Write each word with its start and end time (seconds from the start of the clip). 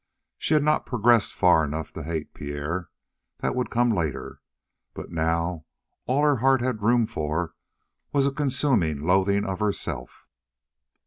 She 0.39 0.55
had 0.55 0.63
not 0.63 0.87
progressed 0.87 1.31
far 1.31 1.63
enough 1.63 1.93
to 1.93 2.01
hate 2.01 2.33
Pierre. 2.33 2.89
That 3.41 3.55
would 3.55 3.69
come 3.69 3.91
later, 3.91 4.41
but 4.95 5.11
now 5.11 5.65
all 6.07 6.23
her 6.23 6.37
heart 6.37 6.59
had 6.59 6.81
room 6.81 7.05
for 7.05 7.53
was 8.11 8.25
a 8.25 8.31
consuming 8.31 9.03
loathing 9.03 9.45
of 9.45 9.59
herself. 9.59 10.25